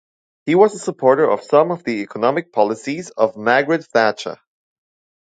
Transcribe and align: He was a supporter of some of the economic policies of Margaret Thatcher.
He 0.47 0.55
was 0.55 0.73
a 0.73 0.79
supporter 0.79 1.29
of 1.29 1.43
some 1.43 1.69
of 1.69 1.83
the 1.83 2.01
economic 2.01 2.51
policies 2.51 3.11
of 3.11 3.37
Margaret 3.37 3.85
Thatcher. 3.85 4.37